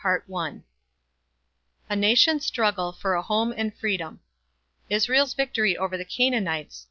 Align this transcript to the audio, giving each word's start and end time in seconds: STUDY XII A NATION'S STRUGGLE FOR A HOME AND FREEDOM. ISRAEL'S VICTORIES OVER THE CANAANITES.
STUDY 0.01 0.23
XII 0.53 0.61
A 1.87 1.95
NATION'S 1.95 2.43
STRUGGLE 2.43 2.93
FOR 2.93 3.13
A 3.13 3.21
HOME 3.21 3.53
AND 3.55 3.75
FREEDOM. 3.75 4.19
ISRAEL'S 4.89 5.35
VICTORIES 5.35 5.77
OVER 5.79 5.95
THE 5.95 6.05
CANAANITES. 6.05 6.79